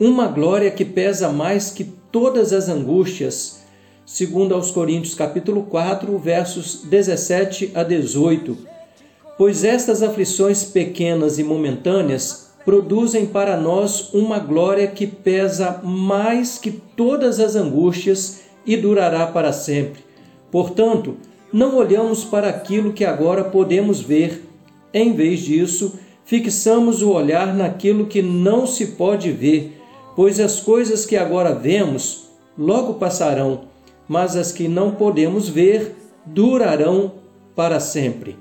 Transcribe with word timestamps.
Uma 0.00 0.28
glória 0.28 0.70
que 0.70 0.84
pesa 0.84 1.28
mais 1.28 1.72
que 1.72 1.82
todas 1.82 2.52
as 2.52 2.68
angústias, 2.68 3.64
segundo 4.06 4.54
aos 4.54 4.70
Coríntios 4.70 5.12
capítulo 5.12 5.64
4, 5.64 6.16
versos 6.18 6.82
17 6.84 7.72
a 7.74 7.82
18. 7.82 8.56
Pois 9.36 9.64
estas 9.64 10.00
aflições 10.00 10.62
pequenas 10.62 11.40
e 11.40 11.42
momentâneas 11.42 12.52
produzem 12.64 13.26
para 13.26 13.56
nós 13.56 14.14
uma 14.14 14.38
glória 14.38 14.86
que 14.86 15.04
pesa 15.04 15.80
mais 15.82 16.58
que 16.58 16.70
todas 16.70 17.40
as 17.40 17.56
angústias 17.56 18.42
e 18.64 18.76
durará 18.76 19.26
para 19.26 19.52
sempre. 19.52 20.04
Portanto, 20.48 21.16
não 21.52 21.76
olhamos 21.76 22.22
para 22.22 22.48
aquilo 22.50 22.92
que 22.92 23.04
agora 23.04 23.42
podemos 23.42 24.00
ver. 24.00 24.44
Em 24.94 25.12
vez 25.12 25.40
disso, 25.40 25.98
fixamos 26.24 27.02
o 27.02 27.10
olhar 27.10 27.52
naquilo 27.52 28.06
que 28.06 28.22
não 28.22 28.64
se 28.64 28.86
pode 28.86 29.32
ver, 29.32 29.74
pois 30.18 30.40
as 30.40 30.58
coisas 30.58 31.06
que 31.06 31.16
agora 31.16 31.54
vemos 31.54 32.24
logo 32.58 32.94
passarão, 32.94 33.68
mas 34.08 34.34
as 34.34 34.50
que 34.50 34.66
não 34.66 34.90
podemos 34.90 35.48
ver 35.48 35.94
durarão 36.26 37.12
para 37.54 37.78
sempre. 37.78 38.36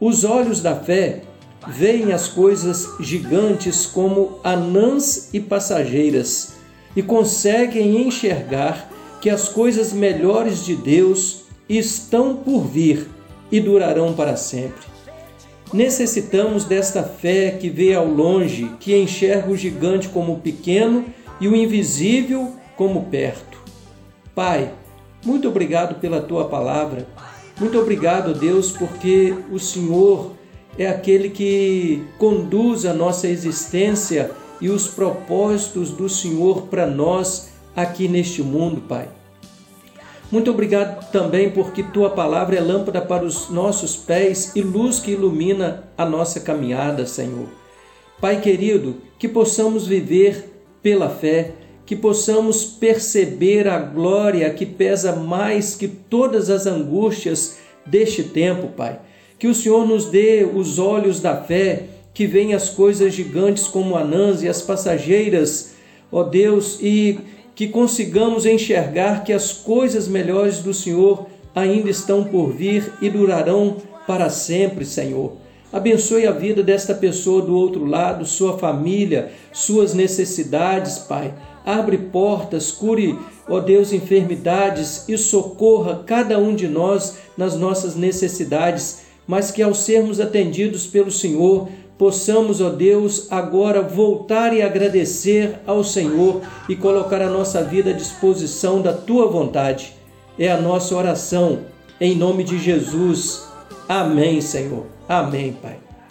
Os 0.00 0.24
olhos 0.24 0.62
da 0.62 0.74
fé 0.74 1.24
veem 1.68 2.14
as 2.14 2.26
coisas 2.26 2.88
gigantes 2.98 3.84
como 3.84 4.38
anãs 4.42 5.28
e 5.34 5.40
passageiras 5.40 6.54
e 6.96 7.02
conseguem 7.02 8.06
enxergar 8.06 8.90
que 9.20 9.28
as 9.28 9.50
coisas 9.50 9.92
melhores 9.92 10.64
de 10.64 10.74
Deus 10.74 11.42
estão 11.68 12.34
por 12.34 12.62
vir 12.62 13.10
e 13.50 13.60
durarão 13.60 14.14
para 14.14 14.36
sempre. 14.36 14.91
Necessitamos 15.72 16.64
desta 16.64 17.02
fé 17.02 17.52
que 17.52 17.70
vê 17.70 17.94
ao 17.94 18.06
longe, 18.06 18.70
que 18.78 18.94
enxerga 18.94 19.50
o 19.50 19.56
gigante 19.56 20.08
como 20.08 20.40
pequeno 20.40 21.06
e 21.40 21.48
o 21.48 21.56
invisível 21.56 22.52
como 22.76 23.04
perto. 23.04 23.58
Pai, 24.34 24.72
muito 25.24 25.48
obrigado 25.48 26.00
pela 26.00 26.20
tua 26.20 26.44
palavra. 26.46 27.06
Muito 27.58 27.78
obrigado, 27.78 28.34
Deus, 28.34 28.70
porque 28.70 29.34
o 29.50 29.58
Senhor 29.58 30.32
é 30.76 30.86
aquele 30.86 31.30
que 31.30 32.02
conduz 32.18 32.84
a 32.84 32.92
nossa 32.92 33.28
existência 33.28 34.30
e 34.60 34.68
os 34.68 34.88
propósitos 34.88 35.90
do 35.90 36.08
Senhor 36.08 36.62
para 36.62 36.86
nós 36.86 37.48
aqui 37.74 38.08
neste 38.08 38.42
mundo, 38.42 38.82
Pai. 38.82 39.08
Muito 40.32 40.50
obrigado 40.50 41.10
também 41.12 41.50
porque 41.50 41.82
tua 41.82 42.08
palavra 42.08 42.56
é 42.56 42.60
lâmpada 42.60 43.02
para 43.02 43.22
os 43.22 43.50
nossos 43.50 43.94
pés 43.94 44.52
e 44.56 44.62
luz 44.62 44.98
que 44.98 45.10
ilumina 45.10 45.84
a 45.96 46.06
nossa 46.06 46.40
caminhada, 46.40 47.06
Senhor. 47.06 47.48
Pai 48.18 48.40
querido, 48.40 48.96
que 49.18 49.28
possamos 49.28 49.86
viver 49.86 50.50
pela 50.82 51.10
fé, 51.10 51.52
que 51.84 51.94
possamos 51.94 52.64
perceber 52.64 53.68
a 53.68 53.78
glória 53.78 54.48
que 54.48 54.64
pesa 54.64 55.14
mais 55.14 55.76
que 55.76 55.86
todas 55.86 56.48
as 56.48 56.66
angústias 56.66 57.58
deste 57.84 58.22
tempo, 58.22 58.68
Pai. 58.68 59.00
Que 59.38 59.48
o 59.48 59.54
Senhor 59.54 59.86
nos 59.86 60.06
dê 60.06 60.48
os 60.50 60.78
olhos 60.78 61.20
da 61.20 61.36
fé, 61.36 61.82
que 62.14 62.26
veem 62.26 62.54
as 62.54 62.70
coisas 62.70 63.12
gigantes 63.12 63.68
como 63.68 63.96
anãs 63.96 64.42
e 64.42 64.48
as 64.48 64.62
passageiras, 64.62 65.74
ó 66.10 66.22
Deus, 66.22 66.78
e 66.80 67.18
que 67.54 67.68
consigamos 67.68 68.46
enxergar 68.46 69.24
que 69.24 69.32
as 69.32 69.52
coisas 69.52 70.08
melhores 70.08 70.58
do 70.58 70.72
Senhor 70.72 71.26
ainda 71.54 71.90
estão 71.90 72.24
por 72.24 72.52
vir 72.52 72.92
e 73.00 73.10
durarão 73.10 73.76
para 74.06 74.30
sempre, 74.30 74.84
Senhor. 74.84 75.36
Abençoe 75.72 76.26
a 76.26 76.32
vida 76.32 76.62
desta 76.62 76.94
pessoa 76.94 77.40
do 77.42 77.54
outro 77.54 77.86
lado, 77.86 78.26
sua 78.26 78.58
família, 78.58 79.32
suas 79.52 79.94
necessidades, 79.94 80.98
Pai. 80.98 81.32
Abre 81.64 81.96
portas, 81.96 82.70
cure, 82.70 83.18
ó 83.48 83.60
Deus, 83.60 83.92
enfermidades 83.92 85.08
e 85.08 85.16
socorra 85.16 86.02
cada 86.04 86.38
um 86.38 86.54
de 86.54 86.68
nós 86.68 87.16
nas 87.36 87.56
nossas 87.56 87.96
necessidades, 87.96 89.02
mas 89.26 89.50
que 89.50 89.62
ao 89.62 89.72
sermos 89.72 90.20
atendidos 90.20 90.86
pelo 90.86 91.10
Senhor, 91.10 91.68
possamos, 92.02 92.60
ó 92.60 92.68
Deus, 92.68 93.28
agora 93.30 93.80
voltar 93.80 94.52
e 94.52 94.60
agradecer 94.60 95.60
ao 95.64 95.84
Senhor 95.84 96.42
e 96.68 96.74
colocar 96.74 97.22
a 97.22 97.30
nossa 97.30 97.62
vida 97.62 97.90
à 97.90 97.92
disposição 97.92 98.82
da 98.82 98.92
tua 98.92 99.28
vontade. 99.28 99.94
É 100.36 100.50
a 100.50 100.60
nossa 100.60 100.96
oração, 100.96 101.60
em 102.00 102.16
nome 102.16 102.42
de 102.42 102.58
Jesus. 102.58 103.46
Amém, 103.88 104.40
Senhor. 104.40 104.86
Amém, 105.08 105.52
Pai. 105.62 105.91